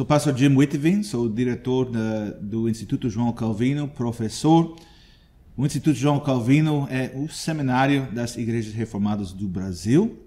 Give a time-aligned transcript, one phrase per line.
[0.00, 4.74] Sou o pastor Jim Whitvin, sou diretor da, do Instituto João Calvino, professor.
[5.54, 10.18] O Instituto João Calvino é o seminário das igrejas reformadas do Brasil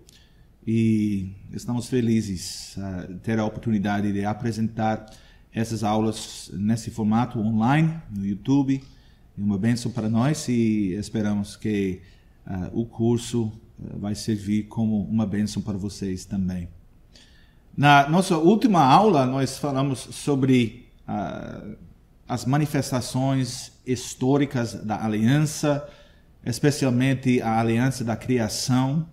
[0.67, 5.07] e estamos felizes uh, ter a oportunidade de apresentar
[5.51, 8.79] essas aulas nesse formato online, no YouTube.
[9.35, 11.99] É uma bênção para nós e esperamos que
[12.45, 16.69] uh, o curso uh, vai servir como uma bênção para vocês também.
[17.75, 21.75] Na nossa última aula, nós falamos sobre uh,
[22.27, 25.83] as manifestações históricas da aliança,
[26.45, 29.07] especialmente a aliança da criação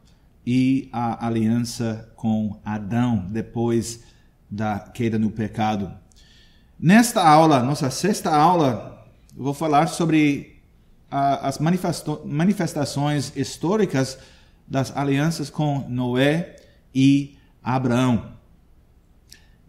[0.46, 4.02] e a aliança com Adão depois
[4.50, 5.90] da queda no pecado.
[6.78, 10.60] Nesta aula, nossa sexta aula, eu vou falar sobre
[11.10, 14.18] uh, as manifestações históricas
[14.68, 16.56] das alianças com Noé
[16.94, 18.38] e Abraão.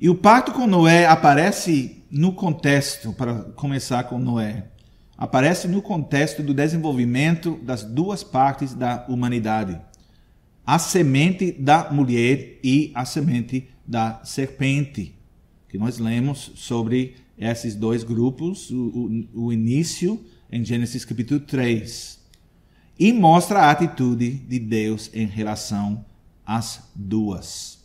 [0.01, 4.71] E o pacto com Noé aparece no contexto, para começar com Noé,
[5.15, 9.79] aparece no contexto do desenvolvimento das duas partes da humanidade:
[10.65, 15.13] a semente da mulher e a semente da serpente,
[15.69, 20.19] que nós lemos sobre esses dois grupos, o, o, o início
[20.51, 22.19] em Gênesis capítulo 3,
[22.97, 26.03] e mostra a atitude de Deus em relação
[26.43, 27.80] às duas.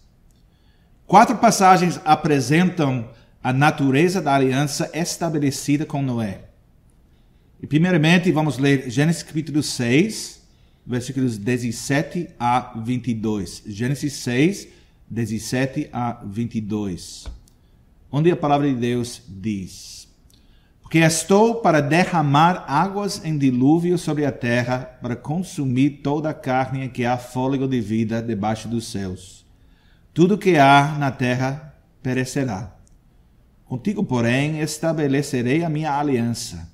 [1.07, 3.09] Quatro passagens apresentam
[3.41, 6.41] a natureza da aliança estabelecida com Noé.
[7.63, 10.43] E primeiramente vamos ler Gênesis capítulo 6,
[10.85, 13.63] versículos 17 a 22.
[13.67, 14.67] Gênesis 6,
[15.09, 17.29] 17 a 22.
[18.11, 20.09] Onde a palavra de Deus diz:
[20.83, 26.89] Porque estou para derramar águas em dilúvio sobre a terra, para consumir toda a carne
[26.89, 29.46] que há fôlego de vida debaixo dos céus
[30.17, 32.75] tudo que há na terra perecerá.
[33.67, 36.73] Contigo, porém, estabelecerei a minha aliança.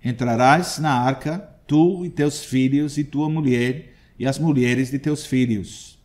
[0.00, 5.26] Entrarás na arca, tu e teus filhos, e tua mulher, e as mulheres de teus
[5.26, 5.98] filhos.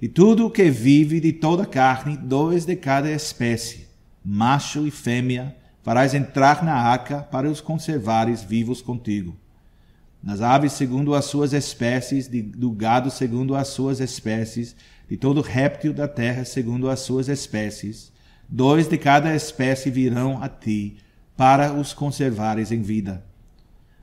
[0.00, 3.86] De tudo o que vive de toda carne, dois de cada espécie,
[4.24, 9.36] macho e fêmea, farás entrar na arca para os conservares vivos contigo.
[10.24, 14.74] Nas aves segundo as suas espécies, do gado segundo as suas espécies,
[15.06, 18.10] de todo réptil da terra segundo as suas espécies.
[18.48, 20.96] Dois de cada espécie virão a ti,
[21.36, 23.22] para os conservares em vida.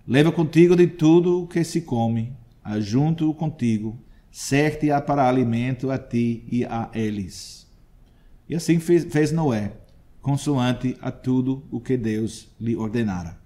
[0.08, 2.34] Leva contigo de tudo o que se come,
[2.64, 3.98] ajunto-o contigo,
[4.30, 7.68] certe-a para alimento a ti e a eles.
[8.48, 9.74] E assim fez, fez Noé,
[10.22, 13.41] consoante a tudo o que Deus lhe ordenara.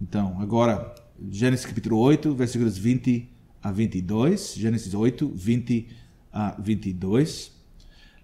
[0.00, 0.94] Então, agora,
[1.28, 3.28] Gênesis capítulo 8, versículos 20
[3.60, 5.88] a 22, Gênesis 8, 20
[6.32, 7.50] a 22.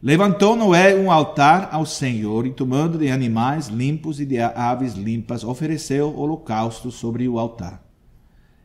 [0.01, 5.43] Levantou Noé um altar ao Senhor e, tomando de animais limpos e de aves limpas,
[5.43, 7.85] ofereceu holocausto sobre o altar.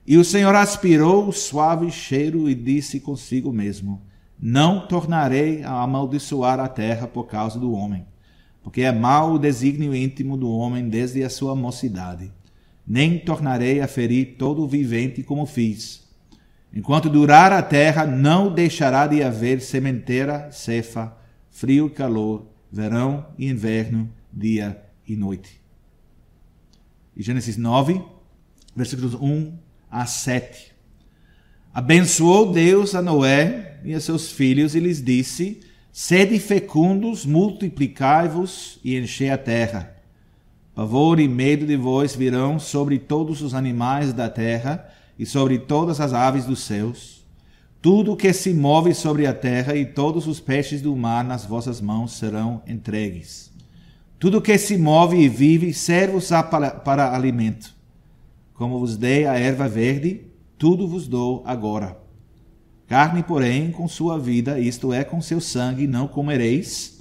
[0.06, 4.04] E o Senhor aspirou o suave cheiro e disse consigo mesmo:
[4.40, 8.06] Não tornarei a amaldiçoar a terra por causa do homem,
[8.62, 12.32] porque é mau o desígnio íntimo do homem desde a sua mocidade.
[12.90, 16.10] Nem tornarei a ferir todo o vivente como fiz
[16.74, 21.18] Enquanto durar a terra, não deixará de haver sementeira, cefa,
[21.50, 25.60] frio e calor, verão e inverno, dia e noite.
[27.18, 28.02] E Gênesis 9,
[28.76, 29.58] versículos 1
[29.90, 30.72] a 7.
[31.74, 35.62] Abençoou Deus a Noé e a seus filhos e lhes disse:
[35.92, 39.99] Sede fecundos, multiplicai-vos e enchei a terra.
[40.74, 44.88] Pavor e medo de vós virão sobre todos os animais da terra
[45.18, 47.26] e sobre todas as aves dos céus,
[47.82, 51.80] tudo que se move sobre a terra e todos os peixes do mar nas vossas
[51.80, 53.52] mãos serão entregues.
[54.20, 57.74] Tudo que se move e vive serve-vos para, para alimento.
[58.54, 60.28] Como vos dei a erva verde,
[60.58, 61.98] tudo vos dou agora.
[62.86, 66.99] Carne, porém, com sua vida, isto é, com seu sangue, não comereis.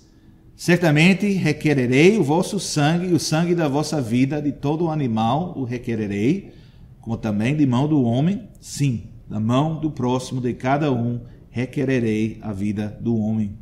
[0.58, 5.62] Certamente requererei o vosso sangue e o sangue da vossa vida, de todo animal o
[5.62, 6.52] requererei
[7.00, 12.38] como também de mão do homem, sim, da mão do próximo de cada um requererei
[12.42, 13.56] a vida do homem.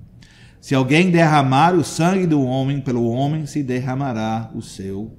[0.58, 5.12] Se alguém derramar o sangue do homem, pelo homem se derramará o seu,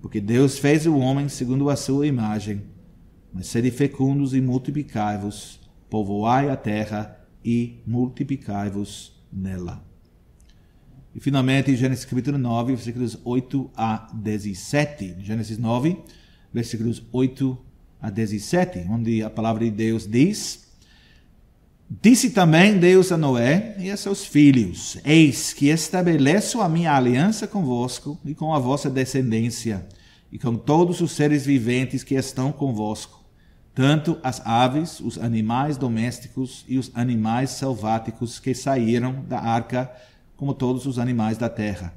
[0.00, 2.62] porque Deus fez o homem segundo a sua imagem.
[3.34, 5.58] Mas sede fecundos e multiplicai-vos,
[5.90, 9.87] povoai a terra e multiplicai-vos nela.
[11.14, 15.16] E finalmente, Gênesis capítulo 9, versículos 8 a 17.
[15.20, 15.96] Gênesis 9,
[16.52, 17.58] versículos 8
[18.00, 20.68] a 17, onde a palavra de Deus diz:
[21.90, 27.46] Disse também Deus a Noé e a seus filhos: Eis que estabeleço a minha aliança
[27.46, 29.86] convosco e com a vossa descendência,
[30.30, 33.24] e com todos os seres viventes que estão convosco,
[33.74, 39.90] tanto as aves, os animais domésticos e os animais selváticos que saíram da arca,
[40.38, 41.92] como todos os animais da terra.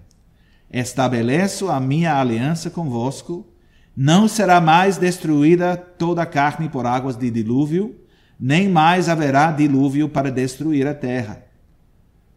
[0.69, 3.47] Estabeleço a minha aliança convosco,
[3.95, 8.01] não será mais destruída toda a carne por águas de dilúvio
[8.41, 11.45] nem mais haverá dilúvio para destruir a terra.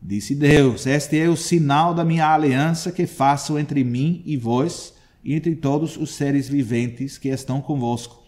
[0.03, 4.93] Disse Deus: Este é o sinal da minha aliança que faço entre mim e vós
[5.25, 8.23] e entre todos os seres viventes que estão convosco,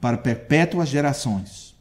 [0.00, 1.74] para perpétuas gerações.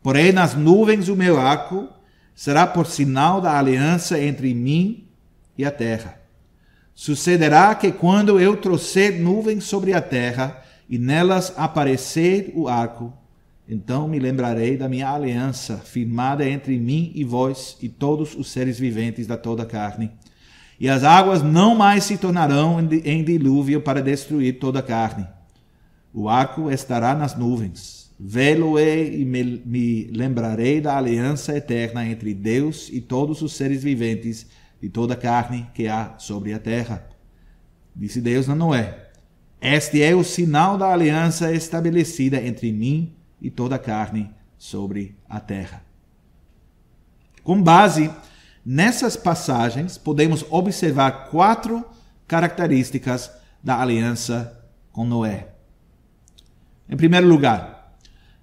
[0.00, 1.88] Porém, nas nuvens o meu arco
[2.36, 5.08] será por sinal da aliança entre mim
[5.56, 6.20] e a terra.
[6.94, 13.12] Sucederá que quando eu trouxer nuvens sobre a terra e nelas aparecer o arco,
[13.66, 18.78] então me lembrarei da minha aliança firmada entre mim e vós e todos os seres
[18.78, 20.12] viventes da toda a carne.
[20.78, 25.26] E as águas não mais se tornarão em dilúvio para destruir toda a carne.
[26.12, 27.95] O arco estará nas nuvens.
[28.18, 34.46] Vê-lo-ei e me, me lembrarei da aliança eterna entre Deus e todos os seres viventes
[34.80, 37.08] de toda a carne que há sobre a terra.
[37.94, 39.10] Disse Deus a Noé:
[39.60, 45.38] Este é o sinal da aliança estabelecida entre mim e toda a carne sobre a
[45.38, 45.84] terra.
[47.42, 48.10] Com base
[48.64, 51.84] nessas passagens, podemos observar quatro
[52.26, 53.30] características
[53.62, 54.58] da aliança
[54.90, 55.48] com Noé.
[56.88, 57.75] Em primeiro lugar,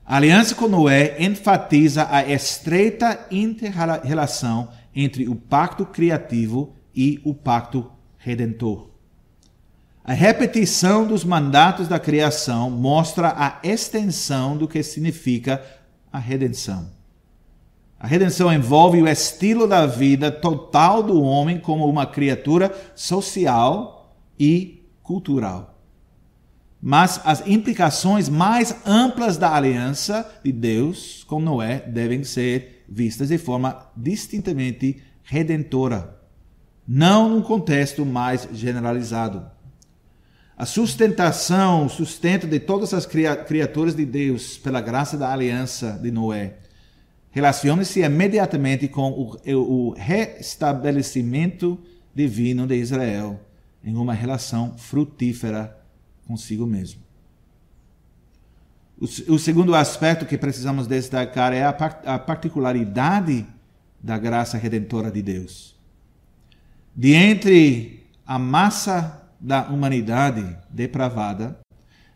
[0.05, 7.89] a aliança com Noé enfatiza a estreita inter-relação entre o pacto criativo e o pacto
[8.17, 8.89] redentor.
[10.03, 15.63] A repetição dos mandatos da criação mostra a extensão do que significa
[16.11, 16.91] a redenção.
[17.97, 24.85] A redenção envolve o estilo da vida total do homem como uma criatura social e
[25.01, 25.72] cultural.
[26.85, 33.37] Mas as implicações mais amplas da aliança de Deus com Noé devem ser vistas de
[33.37, 36.19] forma distintamente redentora,
[36.85, 39.45] não num contexto mais generalizado.
[40.57, 46.11] A sustentação, o sustento de todas as criaturas de Deus pela graça da aliança de
[46.11, 46.55] Noé
[47.31, 51.79] relaciona-se imediatamente com o, o restabelecimento
[52.13, 53.39] divino de Israel
[53.81, 55.81] em uma relação frutífera
[56.27, 57.01] consigo mesmo.
[58.99, 63.45] O, o segundo aspecto que precisamos destacar é a, a particularidade
[64.01, 65.75] da graça redentora de Deus.
[66.95, 71.59] De entre a massa da humanidade depravada,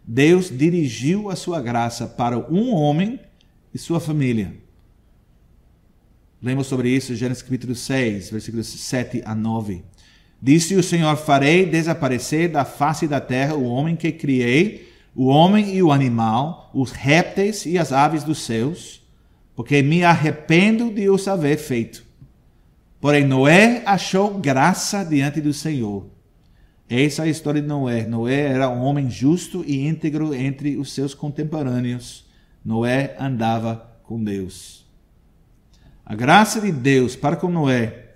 [0.06, 3.20] Deus dirigiu a sua graça para um homem
[3.74, 4.54] e sua família.
[6.42, 9.84] Lemos sobre isso em Gênesis capítulo 6, versículos 7 a 9.
[10.42, 15.76] Disse o Senhor: Farei desaparecer da face da terra o homem que criei, o homem
[15.76, 19.02] e o animal, os répteis e as aves dos céus,
[19.56, 22.06] porque me arrependo de os haver feito.
[23.02, 26.06] Porém, Noé achou graça diante do Senhor.
[26.90, 28.06] Essa é a história de Noé.
[28.06, 32.26] Noé era um homem justo e íntegro entre os seus contemporâneos.
[32.64, 34.86] Noé andava com Deus.
[36.06, 38.07] A graça de Deus para com Noé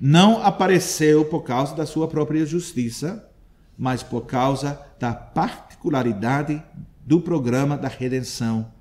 [0.00, 3.28] não apareceu por causa da sua própria justiça,
[3.76, 6.62] mas por causa da particularidade
[7.04, 8.72] do programa da redenção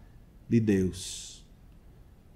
[0.49, 1.45] de Deus.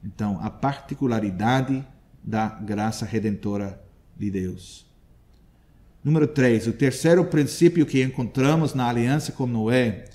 [0.03, 1.85] Então, a particularidade
[2.23, 3.81] da graça redentora
[4.17, 4.85] de Deus.
[6.03, 10.05] Número 3, o terceiro princípio que encontramos na aliança com Noé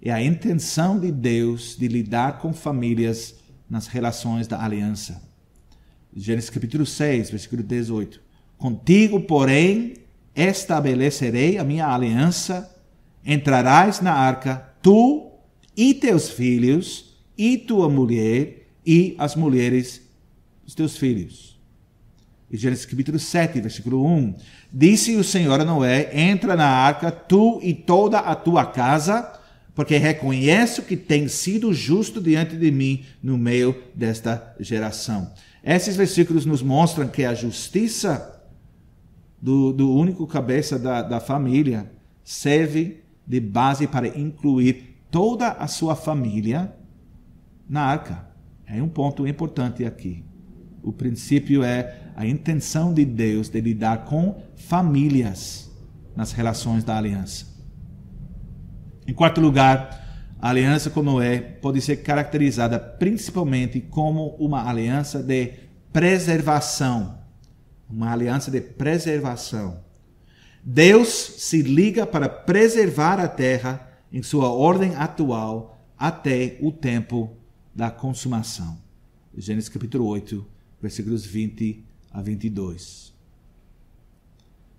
[0.00, 3.34] é a intenção de Deus de lidar com famílias
[3.68, 5.33] nas relações da aliança.
[6.16, 8.20] Gênesis capítulo 6, versículo 18.
[8.56, 9.94] Contigo, porém,
[10.34, 12.72] estabelecerei a minha aliança,
[13.26, 15.32] entrarás na arca, tu
[15.76, 20.02] e teus filhos, e tua mulher, e as mulheres
[20.64, 21.58] dos teus filhos.
[22.48, 24.36] E Gênesis capítulo 7, versículo 1.
[24.72, 29.32] Disse o Senhor a Noé: Entra na arca, tu e toda a tua casa,
[29.74, 35.32] porque reconheço que tem sido justo diante de mim no meio desta geração.
[35.64, 38.42] Esses versículos nos mostram que a justiça
[39.40, 41.90] do, do único cabeça da, da família
[42.22, 46.74] serve de base para incluir toda a sua família
[47.66, 48.28] na arca.
[48.66, 50.22] É um ponto importante aqui.
[50.82, 55.70] O princípio é a intenção de Deus de lidar com famílias
[56.14, 57.46] nas relações da aliança.
[59.06, 60.03] Em quarto lugar,
[60.44, 65.54] a aliança com Noé pode ser caracterizada principalmente como uma aliança de
[65.90, 67.18] preservação.
[67.88, 69.82] Uma aliança de preservação.
[70.62, 77.34] Deus se liga para preservar a terra em sua ordem atual até o tempo
[77.74, 78.78] da consumação.
[79.34, 80.46] Gênesis capítulo 8,
[80.78, 81.82] versículos 20
[82.12, 83.14] a 22.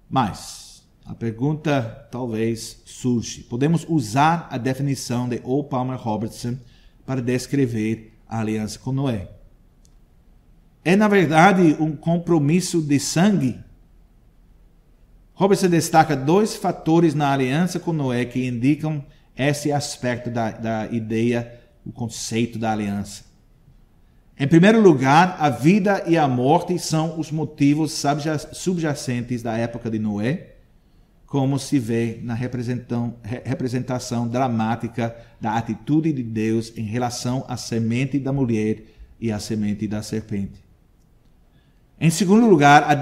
[0.08, 0.65] Mas
[1.06, 5.64] a pergunta talvez surge: podemos usar a definição de O.
[5.64, 6.58] Palmer Robertson
[7.06, 9.30] para descrever a aliança com Noé?
[10.84, 13.60] É, na verdade, um compromisso de sangue?
[15.34, 19.04] Robertson destaca dois fatores na aliança com Noé que indicam
[19.38, 23.26] esse aspecto da, da ideia, o conceito da aliança.
[24.38, 28.04] Em primeiro lugar, a vida e a morte são os motivos
[28.54, 30.55] subjacentes da época de Noé,
[31.36, 38.32] como se vê na representação dramática da atitude de Deus em relação à semente da
[38.32, 38.86] mulher
[39.20, 40.64] e à semente da serpente.
[42.00, 42.96] Em segundo lugar, a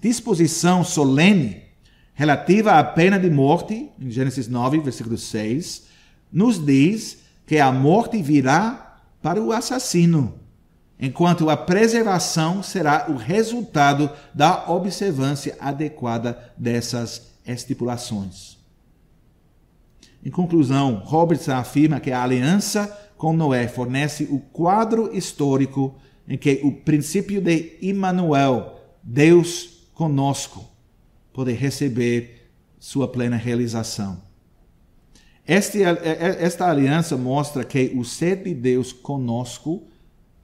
[0.00, 1.62] disposição solene
[2.14, 5.84] relativa à pena de morte, em Gênesis 9, versículo 6,
[6.32, 10.34] nos diz que a morte virá para o assassino,
[11.00, 18.58] enquanto a preservação será o resultado da observância adequada dessas estipulações.
[20.24, 22.86] Em conclusão, Robertson afirma que a aliança
[23.16, 25.94] com Noé fornece o quadro histórico
[26.28, 30.68] em que o princípio de Emmanuel, Deus conosco,
[31.32, 34.20] pode receber sua plena realização.
[35.46, 39.86] Este, é, é, esta aliança mostra que o ser de Deus conosco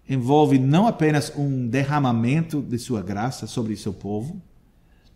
[0.08, 4.40] envolve não apenas um derramamento de sua graça sobre seu povo,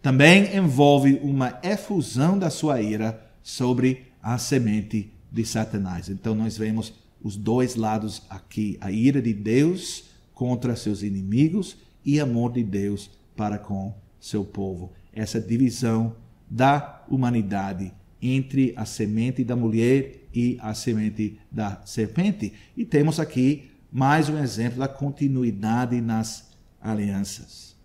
[0.00, 6.08] também envolve uma efusão da sua ira sobre a semente de Satanás.
[6.08, 6.92] Então nós vemos
[7.22, 10.04] os dois lados aqui: a ira de Deus
[10.34, 14.92] contra seus inimigos e amor de Deus para com seu povo.
[15.12, 16.14] Essa divisão
[16.48, 22.52] da humanidade entre a semente da mulher e a semente da serpente.
[22.76, 27.76] E temos aqui mais um exemplo da continuidade nas alianças.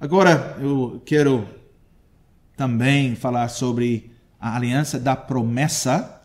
[0.00, 1.46] Agora eu quero
[2.56, 6.22] também falar sobre a aliança da promessa,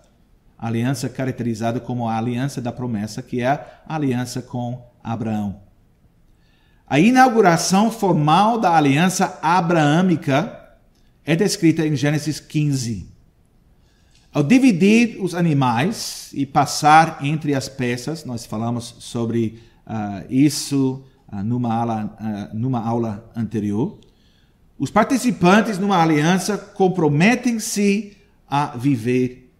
[0.57, 5.61] aliança caracterizada como a aliança da promessa, que é a aliança com Abraão.
[6.87, 10.77] A inauguração formal da aliança abraâmica
[11.25, 13.12] é descrita em Gênesis 15.
[14.33, 21.43] Ao dividir os animais e passar entre as peças, nós falamos sobre uh, isso uh,
[21.43, 23.99] numa, aula, uh, numa aula anterior.
[24.79, 29.53] Os participantes numa aliança comprometem-se a viver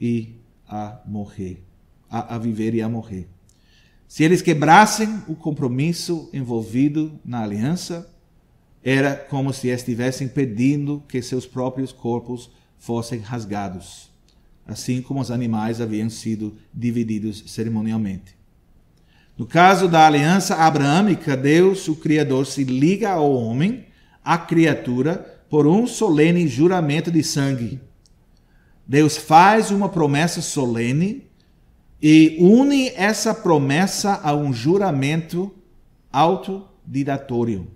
[0.00, 0.36] e
[0.68, 1.64] a morrer.
[2.08, 3.28] A, a viver e a morrer.
[4.06, 8.08] Se eles quebrassem o compromisso envolvido na aliança,
[8.84, 14.11] era como se estivessem pedindo que seus próprios corpos fossem rasgados,
[14.66, 18.36] assim como os animais haviam sido divididos cerimonialmente.
[19.36, 23.86] No caso da aliança abraâmica, Deus, o Criador, se liga ao homem,
[24.24, 27.80] à criatura, por um solene juramento de sangue.
[28.86, 31.26] Deus faz uma promessa solene
[32.00, 35.52] e une essa promessa a um juramento
[36.12, 37.68] autodidatório.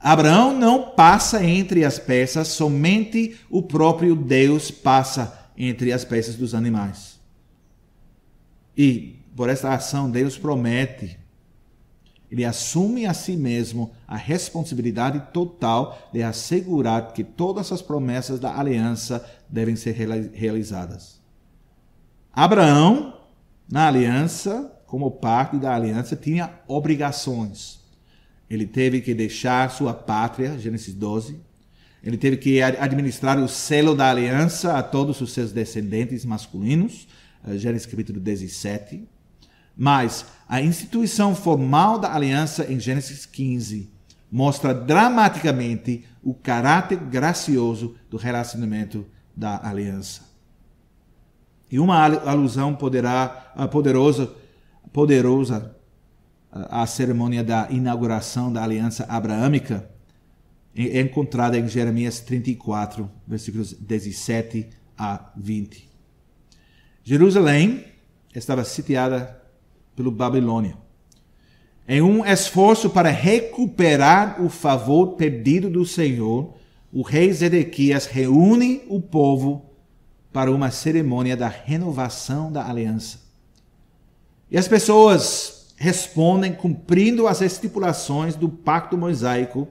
[0.00, 6.54] Abraão não passa entre as peças, somente o próprio Deus passa entre as peças dos
[6.54, 7.18] animais.
[8.76, 11.18] E por esta ação, Deus promete,
[12.30, 18.56] ele assume a si mesmo a responsabilidade total de assegurar que todas as promessas da
[18.56, 19.92] aliança devem ser
[20.32, 21.20] realizadas.
[22.32, 23.18] Abraão,
[23.68, 27.80] na aliança, como parte da aliança, tinha obrigações.
[28.48, 31.47] Ele teve que deixar sua pátria, Gênesis 12.
[32.02, 37.08] Ele teve que administrar o selo da aliança a todos os seus descendentes masculinos,
[37.56, 39.08] Gênesis capítulo 17.
[39.76, 43.90] Mas a instituição formal da aliança em Gênesis 15
[44.30, 50.22] mostra dramaticamente o caráter gracioso do relacionamento da aliança.
[51.70, 54.32] E uma alusão poderá, ah, poderosa,
[54.92, 55.76] poderosa
[56.50, 59.88] a cerimônia da inauguração da aliança abraâmica
[60.86, 65.88] é encontrada em Jeremias 34, versículos 17 a 20.
[67.02, 67.84] Jerusalém
[68.32, 69.42] estava sitiada
[69.96, 70.76] pelo Babilônia.
[71.88, 76.54] Em um esforço para recuperar o favor perdido do Senhor,
[76.92, 79.64] o rei Zedequias reúne o povo
[80.32, 83.20] para uma cerimônia da renovação da aliança.
[84.50, 89.66] E as pessoas respondem cumprindo as estipulações do pacto mosaico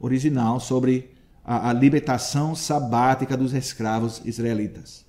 [0.00, 1.10] original sobre
[1.44, 5.04] a, a libertação sabática dos escravos israelitas.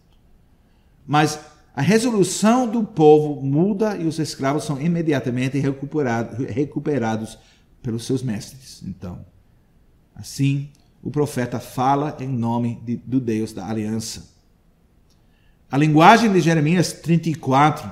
[1.07, 1.39] Mas
[1.73, 7.39] a resolução do povo muda e os escravos são imediatamente recuperados, recuperados
[7.81, 8.83] pelos seus mestres.
[8.85, 9.25] Então,
[10.13, 10.69] assim,
[11.01, 14.29] o profeta fala em nome de, do Deus da aliança.
[15.71, 17.89] A linguagem de Jeremias 34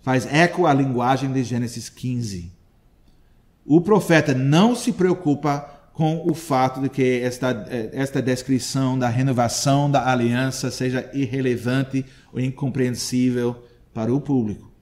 [0.00, 2.52] faz eco à linguagem de Gênesis 15.
[3.66, 9.90] O profeta não se preocupa com o fato de que esta, esta descrição da renovação
[9.90, 14.72] da aliança seja irrelevante ou incompreensível para o público.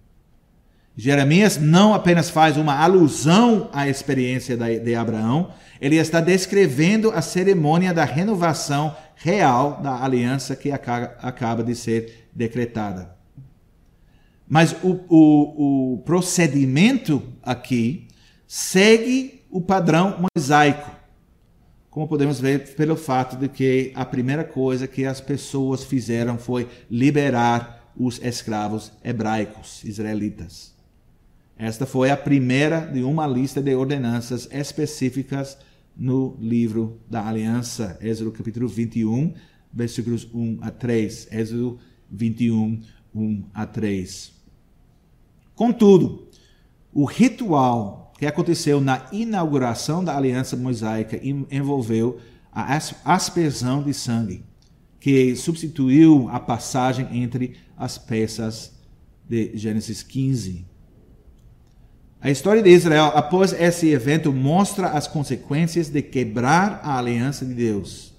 [0.97, 7.95] Jeremias não apenas faz uma alusão à experiência de Abraão, ele está descrevendo a cerimônia
[7.95, 13.17] da renovação real da aliança que acaba de ser decretada.
[14.47, 18.09] Mas o, o, o procedimento aqui
[18.47, 21.00] segue o padrão mosaico
[21.91, 26.69] como podemos ver pelo fato de que a primeira coisa que as pessoas fizeram foi
[26.89, 30.73] liberar os escravos hebraicos, israelitas.
[31.59, 35.59] Esta foi a primeira de uma lista de ordenanças específicas
[35.97, 39.35] no livro da Aliança, Êxodo capítulo 21,
[39.73, 41.29] versículos 1 a 3.
[41.33, 41.79] Êxodo
[42.11, 42.81] 21,
[43.15, 44.33] 1 a 3.
[45.55, 46.29] Contudo,
[46.95, 51.19] o ritual que aconteceu na inauguração da aliança mosaica
[51.51, 52.21] envolveu
[52.53, 54.45] a aspersão de sangue,
[55.01, 58.73] que substituiu a passagem entre as peças
[59.27, 60.67] de Gênesis 15.
[62.21, 67.55] A história de Israel após esse evento mostra as consequências de quebrar a aliança de
[67.55, 68.13] Deus.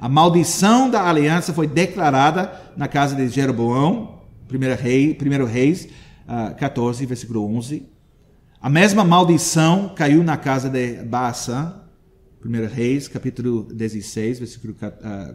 [0.00, 5.86] A maldição da aliança foi declarada na casa de Jeroboão, 1 Rei, primeiro Reis
[6.56, 7.97] 14, ah, versículo 11.
[8.60, 11.80] A mesma maldição caiu na casa de Baasa,
[12.44, 14.74] 1 Reis, capítulo 16, versículo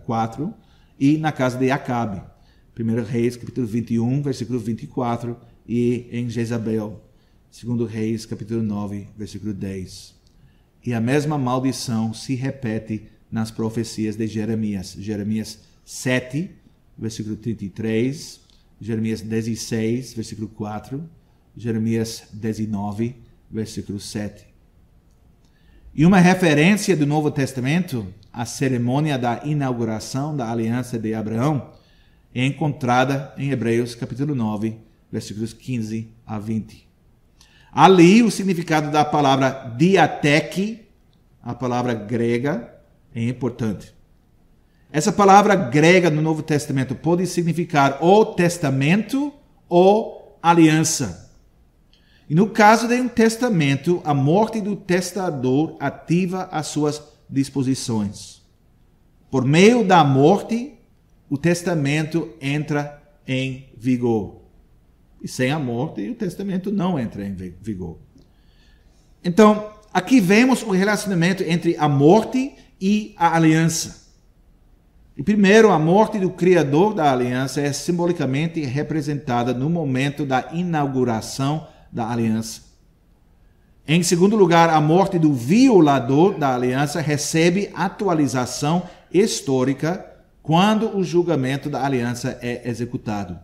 [0.05, 0.53] 4, ah,
[0.99, 2.21] e na casa de Acabe,
[2.77, 7.01] 1 Reis, capítulo 21, versículo 24, e em Jezabel,
[7.63, 10.15] 2 Reis, capítulo 9, versículo 10.
[10.85, 14.97] E a mesma maldição se repete nas profecias de Jeremias.
[14.99, 16.51] Jeremias 7,
[16.97, 18.41] versículo 33,
[18.81, 21.09] Jeremias 16, versículo 4,
[21.55, 23.15] Jeremias 19,
[23.49, 24.45] versículo 7.
[25.93, 31.71] E uma referência do Novo Testamento à cerimônia da inauguração da aliança de Abraão
[32.33, 34.75] é encontrada em Hebreus capítulo 9,
[35.11, 36.87] versículos 15 a 20.
[37.71, 40.87] Ali o significado da palavra diateque,
[41.43, 42.73] a palavra grega,
[43.13, 43.93] é importante.
[44.91, 49.31] Essa palavra grega no Novo Testamento pode significar ou testamento
[49.69, 51.22] ou aliança.
[52.29, 58.41] E no caso de um testamento, a morte do testador ativa as suas disposições.
[59.29, 60.73] Por meio da morte,
[61.29, 64.41] o testamento entra em vigor.
[65.21, 67.97] E sem a morte, o testamento não entra em vigor.
[69.23, 74.03] Então, aqui vemos o relacionamento entre a morte e a aliança.
[75.15, 81.67] E primeiro, a morte do criador da aliança é simbolicamente representada no momento da inauguração
[81.93, 82.61] da aliança.
[83.87, 90.05] Em segundo lugar, a morte do violador da aliança recebe atualização histórica
[90.41, 93.39] quando o julgamento da aliança é executado.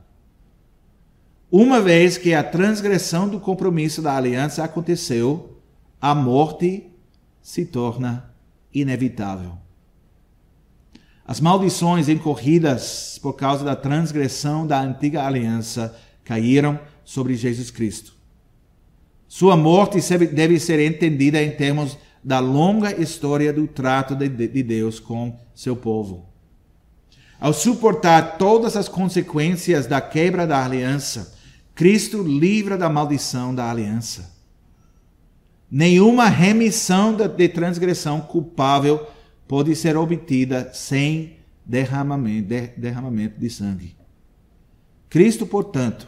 [1.52, 5.58] Uma vez que a transgressão do compromisso da aliança aconteceu,
[6.00, 6.90] a morte
[7.42, 8.34] se torna
[8.74, 9.58] inevitável.
[11.26, 18.19] As maldições incorridas por causa da transgressão da antiga aliança caíram sobre Jesus Cristo.
[19.30, 20.00] Sua morte
[20.34, 26.28] deve ser entendida em termos da longa história do trato de Deus com seu povo.
[27.40, 31.38] Ao suportar todas as consequências da quebra da aliança,
[31.76, 34.36] Cristo livra da maldição da aliança.
[35.72, 39.08] Nenhuma remissão de transgressão culpável
[39.48, 43.96] pode ser obtida sem derramamento de sangue.
[45.08, 46.08] Cristo, portanto,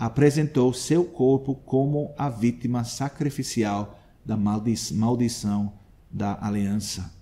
[0.00, 5.74] apresentou seu corpo como a vítima sacrificial da maldição
[6.10, 7.12] da aliança.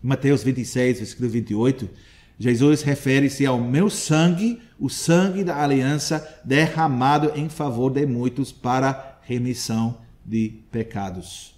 [0.00, 1.90] Mateus 26, versículo 28,
[2.38, 9.18] Jesus refere-se ao meu sangue, o sangue da aliança derramado em favor de muitos para
[9.22, 11.52] remissão de pecados.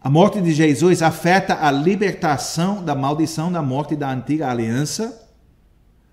[0.00, 5.25] A morte de Jesus afeta a libertação da maldição da morte da antiga aliança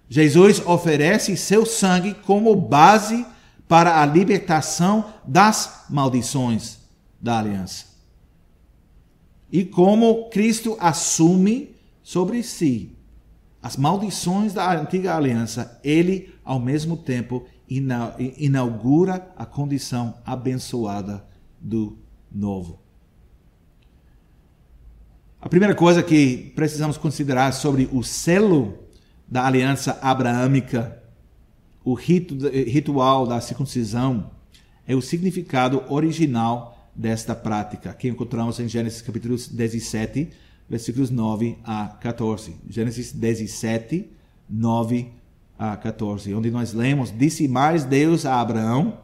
[0.09, 3.25] Jesus oferece seu sangue como base
[3.67, 6.79] para a libertação das maldições
[7.19, 7.85] da aliança.
[9.51, 12.95] E como Cristo assume sobre si
[13.61, 21.25] as maldições da antiga aliança, ele, ao mesmo tempo, inaugura a condição abençoada
[21.61, 21.97] do
[22.29, 22.79] novo.
[25.39, 28.82] A primeira coisa que precisamos considerar sobre o selo
[29.33, 31.01] da aliança abraâmica,
[31.83, 34.29] o rito, ritual da circuncisão,
[34.85, 40.29] é o significado original desta prática, que encontramos em Gênesis capítulo 17,
[40.69, 42.57] versículos 9 a 14.
[42.69, 44.07] Gênesis 17,
[44.47, 45.07] 9
[45.57, 48.99] a 14, onde nós lemos: Disse mais Deus a Abraão: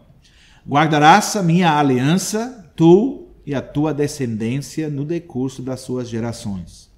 [0.64, 6.89] Guardarás a minha aliança, tu e a tua descendência, no decurso das suas gerações.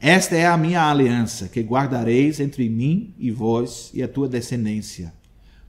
[0.00, 5.12] Esta é a minha aliança, que guardareis entre mim e vós e a tua descendência.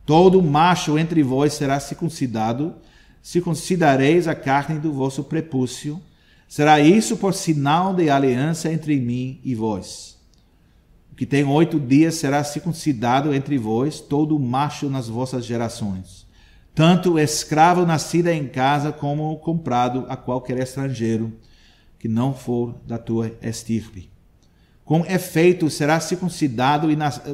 [0.05, 2.75] Todo macho entre vós será circuncidado,
[3.21, 6.01] circuncidareis a carne do vosso prepúcio,
[6.49, 10.17] Será isso por sinal de aliança entre mim e vós.
[11.11, 16.25] O que tem oito dias será circuncidado entre vós, todo macho nas vossas gerações.
[16.73, 21.31] Tanto escravo nascido em casa como comprado a qualquer estrangeiro
[21.99, 24.09] que não for da tua estirpe.
[24.89, 26.87] Com efeito será circuncidado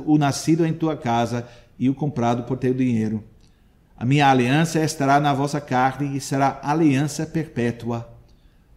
[0.06, 1.48] o nascido em tua casa
[1.80, 3.24] e o comprado por teu dinheiro.
[3.96, 8.14] A minha aliança estará na vossa carne e será aliança perpétua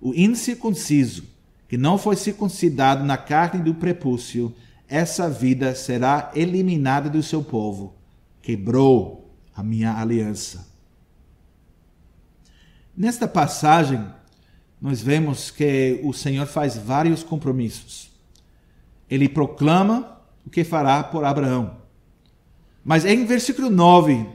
[0.01, 1.25] o incircunciso,
[1.67, 4.55] que não foi circuncidado na carne do prepúcio,
[4.87, 7.97] essa vida será eliminada do seu povo.
[8.41, 10.69] Quebrou a minha aliança.
[12.97, 14.07] Nesta passagem,
[14.81, 18.09] nós vemos que o Senhor faz vários compromissos.
[19.11, 21.77] Ele proclama o que fará por Abraão.
[22.85, 24.27] Mas em versículo 9,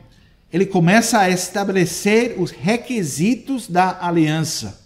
[0.51, 4.83] ele começa a estabelecer os requisitos da aliança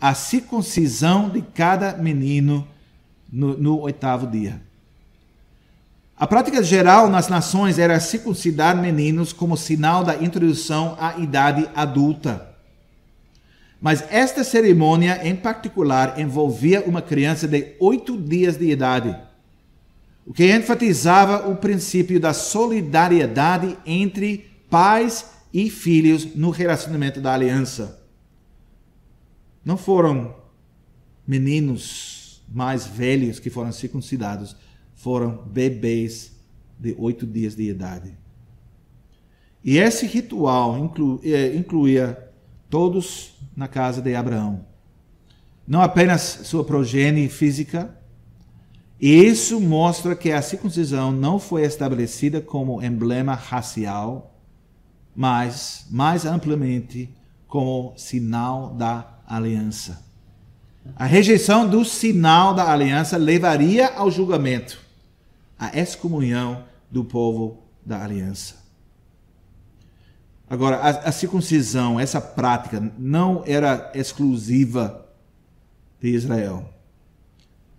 [0.00, 2.66] a circuncisão de cada menino
[3.30, 4.62] no, no, oitavo dia.
[6.16, 12.49] A prática geral nas nações era circuncidar meninos como sinal da introdução à idade adulta.
[13.80, 19.16] Mas esta cerimônia, em particular, envolvia uma criança de oito dias de idade,
[20.26, 28.04] o que enfatizava o princípio da solidariedade entre pais e filhos no relacionamento da aliança.
[29.64, 30.36] Não foram
[31.26, 34.54] meninos mais velhos que foram circuncidados,
[34.94, 36.32] foram bebês
[36.78, 38.14] de oito dias de idade.
[39.64, 42.30] E esse ritual inclu, eh, incluía
[42.68, 44.64] todos na casa de Abraão.
[45.68, 47.94] Não apenas sua progenie física,
[48.98, 54.34] e isso mostra que a circuncisão não foi estabelecida como emblema racial,
[55.14, 57.14] mas mais amplamente
[57.46, 60.02] como sinal da aliança.
[60.96, 64.80] A rejeição do sinal da aliança levaria ao julgamento,
[65.58, 68.59] à excomunhão do povo da aliança.
[70.50, 75.06] Agora, a, a circuncisão, essa prática, não era exclusiva
[76.00, 76.68] de Israel.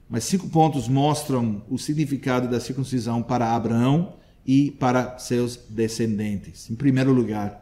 [0.10, 4.14] Mas cinco pontos mostram o significado da circuncisão para Abraão
[4.46, 6.70] e para seus descendentes.
[6.70, 7.62] Em primeiro lugar,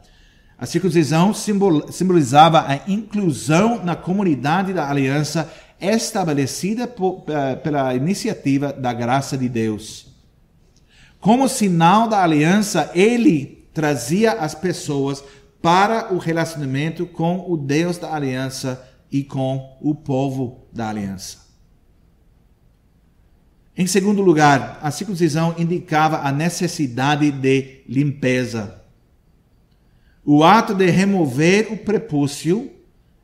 [0.56, 8.94] a circuncisão simbolizava a inclusão na comunidade da aliança estabelecida por, eh, pela iniciativa da
[8.94, 10.08] graça de Deus.
[11.20, 15.24] Como sinal da aliança, ele trazia as pessoas
[15.62, 21.50] para o relacionamento com o Deus da aliança e com o povo da aliança.
[23.76, 28.82] Em segundo lugar, a circuncisão indicava a necessidade de limpeza.
[30.26, 32.72] O ato de remover o prepúcio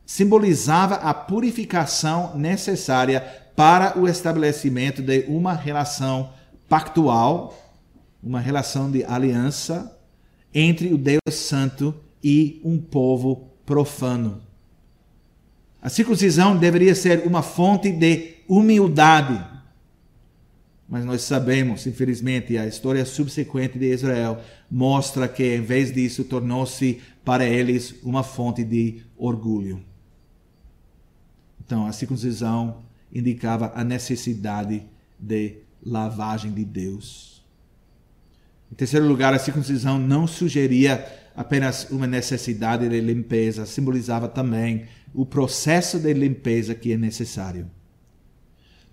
[0.05, 3.21] simbolizava a purificação necessária
[3.55, 6.31] para o estabelecimento de uma relação
[6.69, 7.58] pactual,
[8.21, 9.94] uma relação de aliança
[10.55, 14.41] entre o Deus Santo e um povo profano.
[15.81, 19.55] A circuncisão deveria ser uma fonte de humildade
[20.87, 24.39] mas nós sabemos, infelizmente, a história subsequente de Israel
[24.69, 29.83] mostra que, em vez disso, tornou-se para eles uma fonte de orgulho.
[31.65, 34.83] Então, a circuncisão indicava a necessidade
[35.19, 37.35] de lavagem de Deus.
[38.71, 45.25] Em terceiro lugar, a circuncisão não sugeria apenas uma necessidade de limpeza, simbolizava também o
[45.25, 47.69] processo de limpeza que é necessário.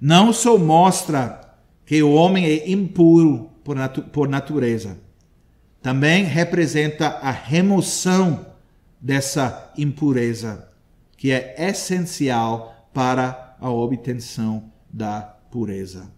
[0.00, 1.40] Não só mostra
[1.86, 4.98] que o homem é impuro por, natu por natureza.
[5.80, 8.46] Também representa a remoção
[9.00, 10.68] dessa impureza,
[11.16, 16.10] que é essencial para a obtenção da pureza.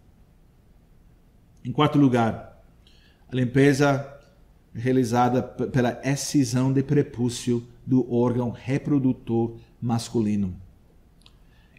[1.65, 2.54] Em quarto lugar,
[3.35, 4.07] limpeza
[4.75, 10.55] realizada pela excisão de prepúcio do órgão reprodutor masculino.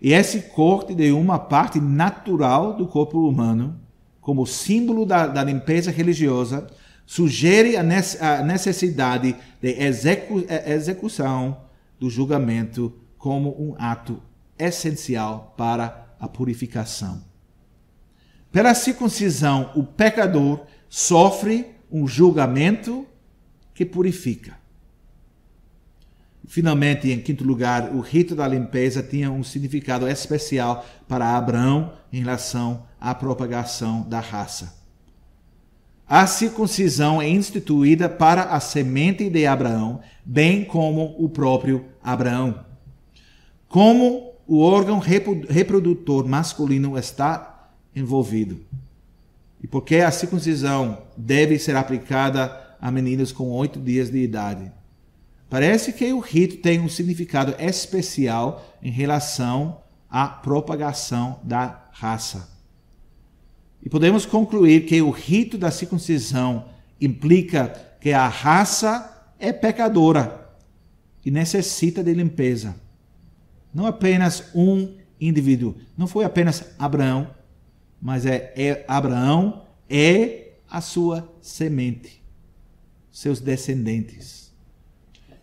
[0.02, 3.80] E esse corte de uma parte natural do corpo humano,
[4.22, 6.68] como símbolo da, da limpeza religiosa,
[7.06, 11.58] sugere a necessidade de execu execução
[12.00, 14.22] do julgamento como um ato
[14.58, 17.24] essencial para a purificação.
[18.52, 23.06] Pela circuncisão, o pecador sofre um julgamento
[23.74, 24.58] que purifica.
[26.48, 32.20] Finalmente, em quinto lugar, o rito da limpeza tinha um significado especial para Abraão em
[32.20, 34.86] relação à propagação da raça.
[36.08, 42.64] A circuncisão é instituída para a semente de Abraão, bem como o próprio Abraão.
[43.68, 48.62] Como o órgão reprodutor masculino está envolvido.
[49.66, 54.72] E porque a circuncisão deve ser aplicada a meninos com oito dias de idade.
[55.50, 62.48] Parece que o rito tem um significado especial em relação à propagação da raça.
[63.82, 66.66] E podemos concluir que o rito da circuncisão
[67.02, 70.48] implica que a raça é pecadora
[71.26, 72.76] e necessita de limpeza.
[73.74, 77.34] Não apenas um indivíduo, não foi apenas Abraão,
[78.06, 82.24] mas é, é Abraão é a sua semente,
[83.12, 84.54] seus descendentes.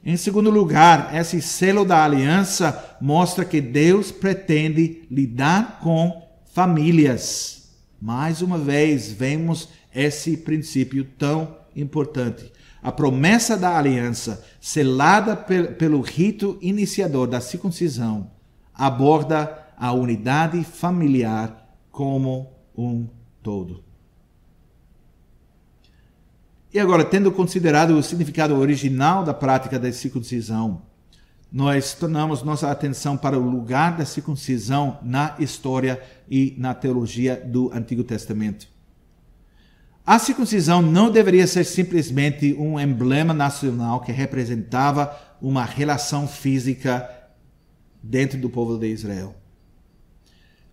[0.05, 7.68] Em segundo lugar, esse selo da aliança mostra que Deus pretende lidar com famílias.
[8.01, 12.53] Mais uma vez, vemos esse princípio tão importante.
[12.81, 18.31] A promessa da aliança, selada pelo rito iniciador da circuncisão,
[18.72, 21.62] aborda a unidade familiar
[21.92, 23.07] como um
[23.42, 23.85] todo.
[26.72, 30.83] E agora, tendo considerado o significado original da prática da circuncisão,
[31.52, 37.70] nós tornamos nossa atenção para o lugar da circuncisão na história e na teologia do
[37.74, 38.66] Antigo Testamento.
[40.05, 47.09] A circuncisão não deveria ser simplesmente um emblema nacional que representava uma relação física
[48.02, 49.41] dentro do povo de Israel.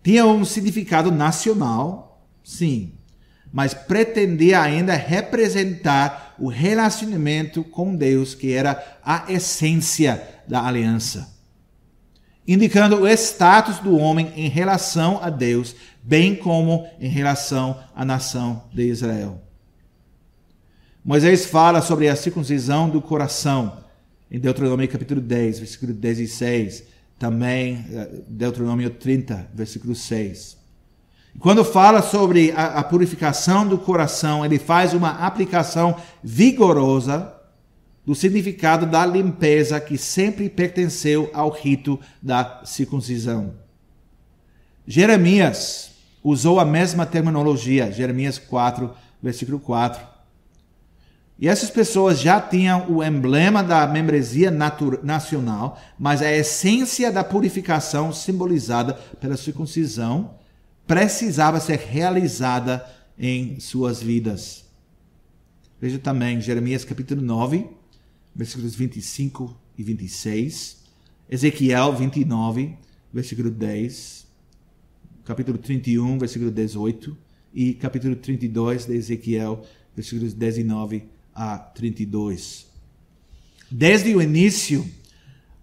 [0.02, 2.94] Tinha um significado nacional, sim,
[3.52, 11.36] mas pretendia ainda representar o relacionamento com Deus, que era a essência da aliança,
[12.46, 18.64] indicando o status do homem em relação a Deus, bem como em relação à nação
[18.72, 19.42] de Israel.
[21.04, 23.78] Moisés fala sobre a circuncisão do coração
[24.30, 26.84] em Deuteronômio capítulo 10, versículo 16,
[27.20, 30.56] também eh, Deuteronômio 30, versículo 6.
[31.38, 37.30] Quando fala sobre a, a, purificação do coração, ele faz uma aplicação vigorosa
[38.06, 43.52] do significado da limpeza que sempre pertenceu ao rito da circuncisão.
[44.86, 45.90] Jeremias
[46.24, 48.90] usou a mesma terminologia, Jeremias 4,
[49.22, 50.02] versículo 4.
[51.40, 58.12] E essas pessoas já tinham o emblema da membresia nacional, mas a essência da purificação
[58.12, 60.34] simbolizada pela circuncisão
[60.86, 62.84] precisava ser realizada
[63.18, 64.66] em suas vidas.
[65.80, 67.66] Veja também Jeremias capítulo 9,
[68.36, 70.76] versículos 25 e 26,
[71.30, 72.76] Ezequiel 29,
[73.10, 74.26] versículo 10,
[75.24, 77.16] capítulo 31, versículo 18
[77.54, 79.62] e capítulo 32 de Ezequiel,
[79.96, 82.66] versículos 19 a 32.
[83.70, 84.86] Desde o início,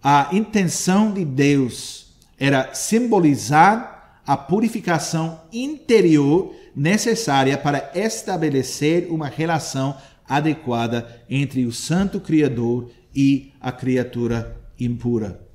[0.01, 9.95] a intenção de Deus era simbolizar a purificação interior necessária para estabelecer uma relação
[10.27, 15.45] adequada entre o Santo Criador e a criatura impura.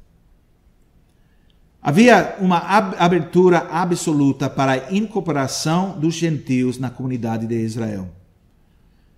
[1.82, 8.21] Havia uma abertura absoluta para a incorporação dos gentios na comunidade de Israel.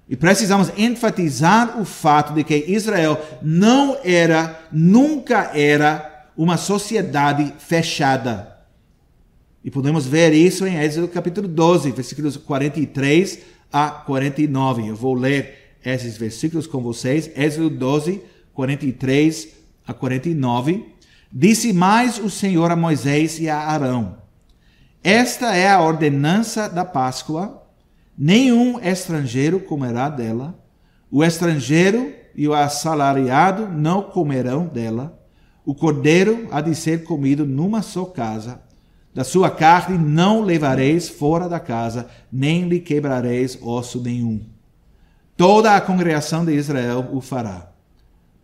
[0.09, 8.55] E precisamos enfatizar o fato de que Israel não era, nunca era, uma sociedade fechada
[9.65, 13.39] e podemos ver isso em Êxodo capítulo 12, versículos 43
[13.73, 14.87] a 49.
[14.87, 17.31] Eu vou ler esses versículos com vocês.
[17.35, 18.21] Êxodo 12,
[18.53, 19.49] 43
[19.87, 20.85] a 49.
[21.33, 24.19] Disse mais o Senhor a Moisés e a Arão:
[25.03, 27.64] Esta é a ordenança da Páscoa.
[28.17, 30.59] Nenhum estrangeiro comerá dela,
[31.11, 35.19] o estrangeiro e o assalariado não comerão dela,
[35.65, 38.61] o cordeiro há de ser comido numa só casa,
[39.15, 44.41] da sua carne não levareis fora da casa, nem lhe quebrareis osso nenhum.
[45.37, 47.71] Toda a congregação de Israel o fará.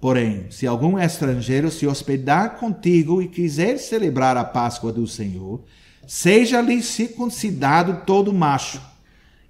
[0.01, 5.61] Porém, se algum estrangeiro se hospedar contigo e quiser celebrar a Páscoa do Senhor,
[6.07, 8.81] seja-lhe circuncidado todo macho.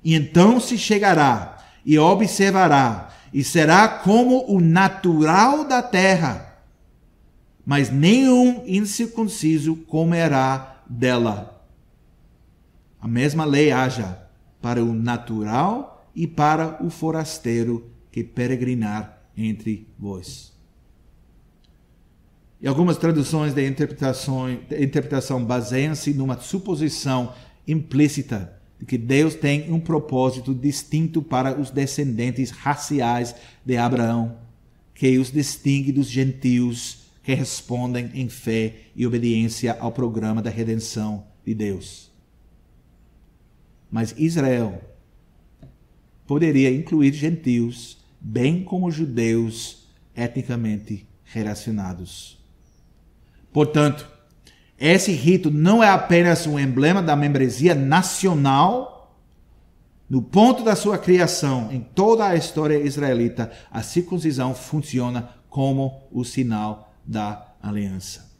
[0.03, 6.59] E então se chegará e observará, e será como o natural da terra.
[7.65, 11.65] Mas nenhum incircunciso comerá dela.
[13.01, 14.19] A mesma lei haja
[14.61, 20.53] para o natural e para o forasteiro que peregrinar entre vós.
[22.61, 27.33] E algumas traduções de interpretação, interpretação baseiam-se numa suposição
[27.67, 34.39] implícita que Deus tem um propósito distinto para os descendentes raciais de Abraão,
[34.95, 41.25] que os distingue dos gentios que respondem em fé e obediência ao programa da redenção
[41.45, 42.11] de Deus.
[43.91, 44.81] Mas Israel
[46.27, 52.39] poderia incluir gentios bem como judeus etnicamente relacionados.
[53.53, 54.09] Portanto,
[54.81, 59.15] esse rito não é apenas um emblema da membresia nacional.
[60.09, 66.25] No ponto da sua criação, em toda a história israelita, a circuncisão funciona como o
[66.25, 68.31] sinal da aliança.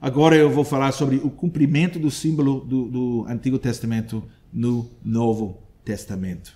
[0.00, 5.62] Agora eu vou falar sobre o cumprimento do símbolo do, do Antigo Testamento no Novo
[5.84, 6.54] Testamento.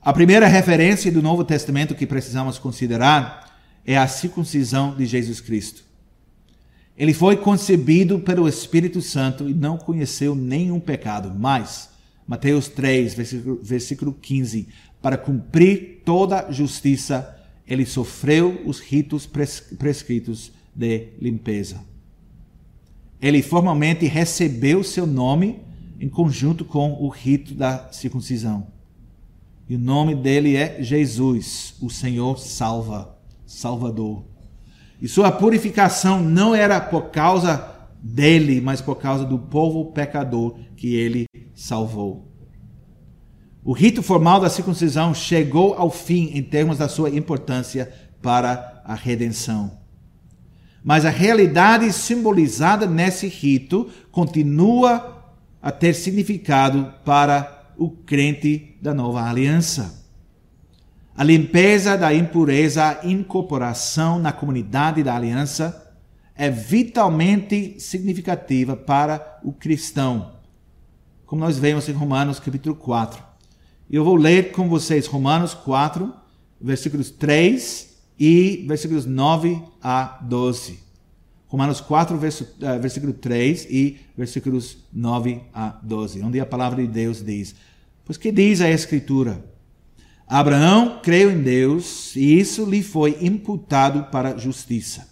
[0.00, 5.83] A primeira referência do Novo Testamento que precisamos considerar é a circuncisão de Jesus Cristo.
[6.96, 11.90] Ele foi concebido pelo Espírito Santo e não conheceu nenhum pecado, mas,
[12.26, 14.68] Mateus 3, versículo, versículo 15,
[15.02, 21.80] para cumprir toda justiça, ele sofreu os ritos prescritos de limpeza.
[23.20, 25.60] Ele formalmente recebeu seu nome
[26.00, 28.66] em conjunto com o rito da circuncisão.
[29.68, 34.33] E o nome dele é Jesus, o Senhor salva, Salvador.
[35.00, 40.94] E sua purificação não era por causa dele, mas por causa do povo pecador que
[40.94, 42.30] ele salvou.
[43.64, 48.94] O rito formal da circuncisão chegou ao fim em termos da sua importância para a
[48.94, 49.78] redenção.
[50.84, 59.22] Mas a realidade simbolizada nesse rito continua a ter significado para o crente da nova
[59.22, 60.03] aliança.
[61.16, 65.94] A limpeza da impureza, a incorporação na comunidade da aliança
[66.34, 70.32] é vitalmente significativa para o cristão,
[71.24, 73.22] como nós vemos em Romanos capítulo 4.
[73.88, 76.12] Eu vou ler com vocês Romanos 4,
[76.60, 80.80] versículos 3 e versículos 9 a 12.
[81.46, 87.22] Romanos 4, eh, versículo 3 e versículos 9 a 12, onde a palavra de Deus
[87.24, 87.54] diz:
[88.04, 89.53] Pois que diz a Escritura?
[90.26, 95.08] Abraão creu em Deus e isso lhe foi imputado para justiça.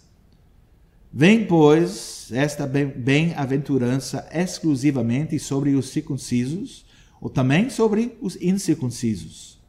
[1.11, 6.85] Vem, pois, esta bem-aventurança exclusivamente sobre os circuncisos
[7.21, 9.61] ou também sobre os incircuncisos.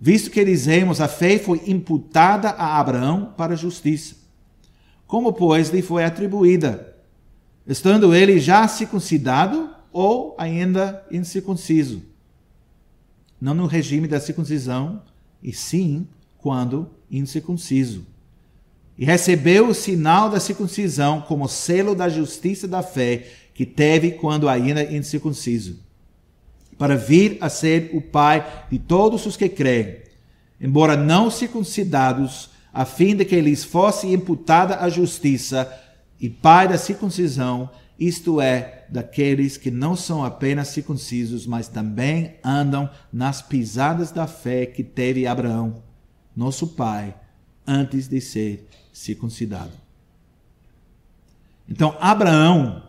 [0.00, 4.16] Visto que dizemos a fé foi imputada a Abraão para justiça.
[5.06, 6.96] Como, pois, lhe foi atribuída?
[7.64, 12.02] Estando ele já circuncidado ou ainda incircunciso?
[13.44, 15.02] Não no regime da circuncisão,
[15.42, 18.06] e sim quando incircunciso.
[18.96, 24.48] E recebeu o sinal da circuncisão como selo da justiça da fé que teve quando
[24.48, 25.78] ainda incircunciso,
[26.78, 29.98] para vir a ser o pai de todos os que creem,
[30.58, 35.70] embora não circuncidados a fim de que lhes fosse imputada a justiça,
[36.18, 37.68] e pai da circuncisão,
[37.98, 44.66] isto é, daqueles que não são apenas circuncisos, mas também andam nas pisadas da fé
[44.66, 45.82] que teve Abraão,
[46.34, 47.14] nosso pai,
[47.66, 49.72] antes de ser circuncidado.
[51.68, 52.82] Então, Abraão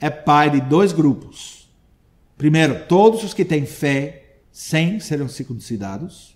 [0.00, 1.68] é pai de dois grupos.
[2.36, 6.34] Primeiro, todos os que têm fé sem serem circuncidados.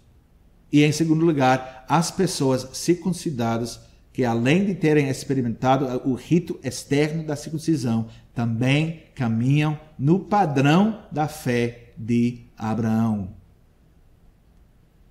[0.72, 3.80] E em segundo lugar, as pessoas circuncidadas
[4.12, 11.28] que além de terem experimentado o rito externo da circuncisão, também caminham no padrão da
[11.28, 13.28] fé de Abraão.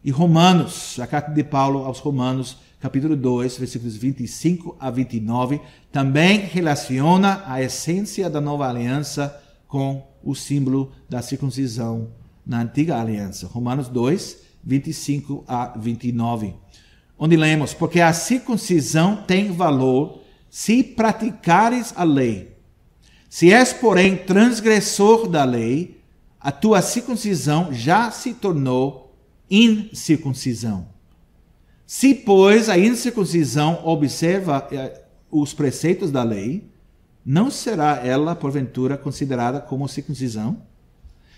[0.04, 5.60] E Romanos, a carta de Paulo aos Romanos, capítulo 2, versículos 25 a 29,
[5.92, 12.10] também relaciona a essência da nova aliança com o símbolo da circuncisão
[12.46, 13.48] na antiga aliança.
[13.48, 16.56] Romanos 2, 25 a 29.
[17.20, 22.58] Onde lemos: Porque a circuncisão tem valor se praticares a lei.
[23.30, 26.00] Se és, porém, transgressor da lei,
[26.40, 29.14] a tua circuncisão já se tornou
[29.52, 30.88] incircuncisão.
[31.86, 36.70] Se, pois, a incircuncisão observa eh, os preceitos da lei,
[37.26, 40.62] não será ela, porventura, considerada como circuncisão?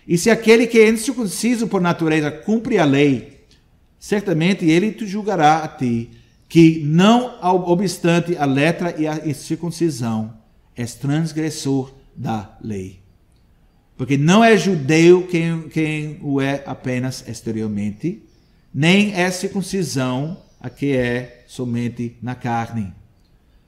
[0.08, 3.41] E se aquele que é incircunciso por natureza cumpre a lei,
[4.02, 6.10] certamente ele te julgará a ti,
[6.50, 10.34] que não obstante a letra e a circuncisão,
[10.76, 13.00] és transgressor da lei.
[13.96, 18.24] Porque não é judeu quem, quem o é apenas exteriormente,
[18.74, 22.92] nem é circuncisão a que é somente na carne.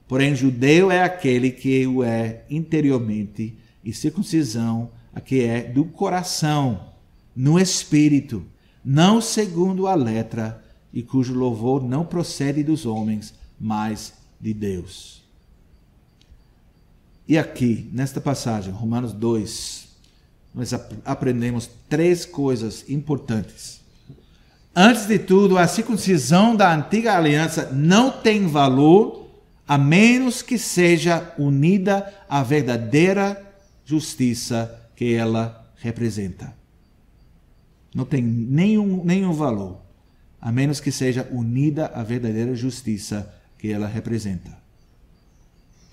[0.07, 6.91] Porém, judeu é aquele que o é interiormente, e circuncisão a que é do coração,
[7.35, 8.43] no espírito,
[8.83, 10.63] não segundo a letra,
[10.93, 15.23] e cujo louvor não procede dos homens, mas de Deus.
[17.27, 19.87] E aqui, nesta passagem, Romanos 2,
[20.53, 20.71] nós
[21.05, 23.81] aprendemos três coisas importantes.
[24.75, 29.27] Antes de tudo, a circuncisão da antiga aliança não tem valor
[29.67, 33.41] a menos que seja unida à verdadeira
[33.85, 36.53] justiça que ela representa.
[37.93, 39.79] Não tem nenhum, nenhum valor,
[40.41, 44.63] a menos que seja unida à verdadeira justiça que ela representa.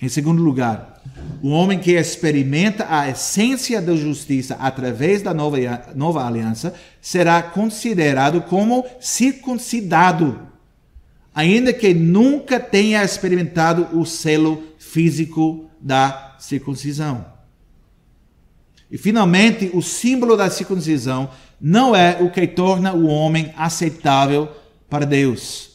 [0.02, 1.02] Em segundo lugar,
[1.42, 5.58] o homem que experimenta a essência da justiça através da nova,
[5.94, 10.40] nova aliança será considerado como circuncidado,
[11.34, 17.26] ainda que nunca tenha experimentado o selo físico da circuncisão.
[18.90, 21.30] E finalmente, o símbolo da circuncisão
[21.60, 24.48] não é o que torna o homem aceitável
[24.88, 25.70] para Deus.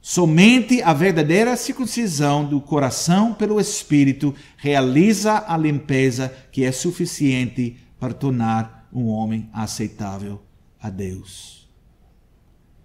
[0.00, 8.12] Somente a verdadeira circuncisão do coração pelo Espírito realiza a limpeza que é suficiente para
[8.12, 10.40] tornar um homem aceitável
[10.80, 11.68] a Deus.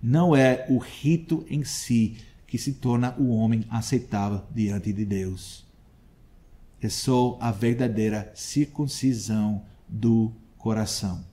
[0.02, 5.70] Não é o rito em si que se torna o homem aceitável diante de Deus
[6.82, 11.24] é só a verdadeira circuncisão do coração.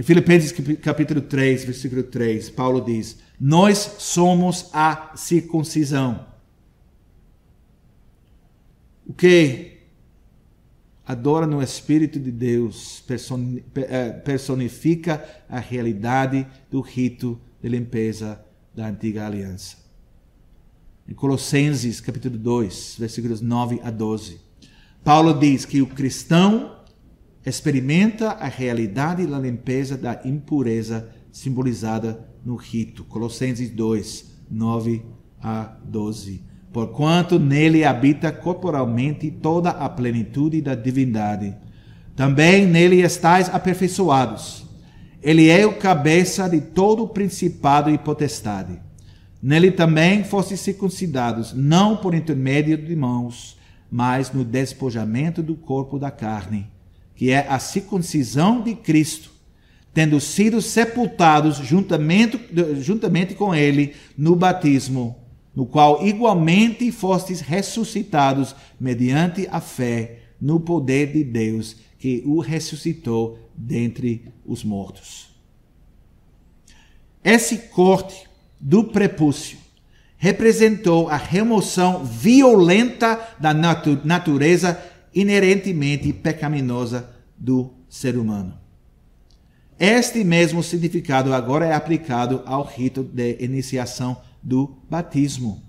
[0.00, 6.26] Em Filipenses capítulo 3, versículo 3, Paulo diz: Nós somos a circuncisão.
[9.06, 9.76] O que
[11.06, 18.42] adora no Espírito de Deus eh, personifica a realidade do rito de limpeza
[18.74, 19.76] da antiga aliança
[21.06, 24.40] em Colossenses capítulo 2, versículos 9 a 12.
[25.04, 26.79] Paulo diz que o cristão
[27.44, 33.04] experimenta a realidade da limpeza da impureza simbolizada no rito.
[33.04, 35.02] Colossenses 2, 9
[35.42, 36.42] a 12.
[36.72, 41.56] Porquanto nele habita corporalmente toda a plenitude da divindade.
[42.14, 44.66] Também nele estáis aperfeiçoados.
[45.22, 48.80] Ele é o cabeça de todo o principado e potestade
[49.42, 53.58] Nele também fostes circuncidados, não por intermédio de mãos,
[53.90, 56.70] mas no despojamento do corpo da carne,
[57.20, 59.30] que é a circuncisão de Cristo,
[59.92, 62.40] tendo sido sepultados juntamente,
[62.80, 65.18] juntamente com ele no batismo,
[65.54, 73.38] no qual igualmente fostes ressuscitados mediante a fé no poder de Deus que o ressuscitou
[73.54, 75.28] dentre os mortos.
[77.22, 78.24] Esse corte
[78.58, 79.58] do prepúcio
[80.16, 84.82] representou a remoção violenta da natu natureza
[85.14, 88.58] inerentemente pecaminosa do ser humano.
[89.78, 95.62] Este mesmo significado agora é aplicado ao rito de iniciação do batismo.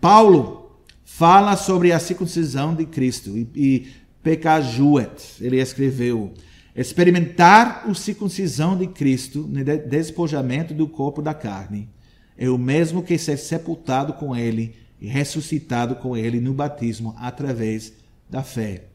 [0.00, 3.86] Paulo fala sobre a circuncisão de Cristo e, e
[4.22, 6.32] Pecajuet, ele escreveu:
[6.74, 11.88] Experimentar a circuncisão de Cristo no despojamento do corpo da carne
[12.36, 17.92] é o mesmo que ser sepultado com ele e ressuscitado com ele no batismo através
[18.28, 18.88] da fé.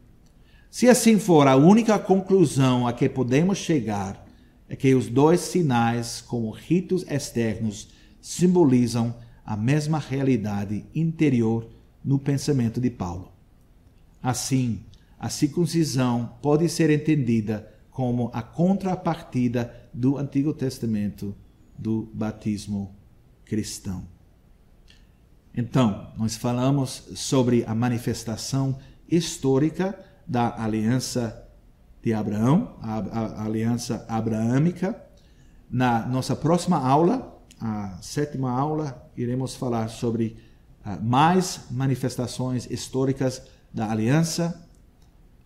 [0.69, 4.25] Se assim for, a única conclusão a que podemos chegar
[4.69, 7.89] é que os dois sinais, como ritos externos,
[8.21, 9.13] simbolizam
[9.45, 11.67] a mesma realidade interior
[12.03, 13.33] no pensamento de Paulo.
[14.23, 14.85] Assim,
[15.19, 21.35] a circuncisão pode ser entendida como a contrapartida do Antigo Testamento
[21.77, 22.95] do batismo
[23.43, 24.07] cristão.
[25.53, 28.79] Então, nós falamos sobre a manifestação
[29.11, 31.47] histórica da aliança
[32.01, 34.99] de Abraão, a, a, a aliança abraâmica.
[35.69, 40.37] Na nossa próxima aula, a sétima aula, iremos falar sobre
[40.85, 43.43] uh, mais manifestações históricas
[43.73, 44.67] da aliança,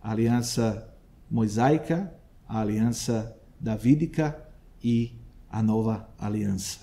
[0.02, 0.88] a aliança
[1.30, 2.12] mosaica,
[2.48, 4.36] a aliança davídica
[4.82, 5.18] e
[5.50, 6.80] a nova aliança.